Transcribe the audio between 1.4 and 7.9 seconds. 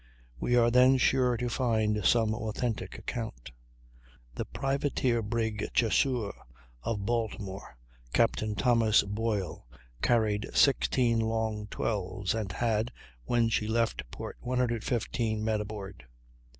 find some authentic account. The privateer brig Chasseur, of Baltimore,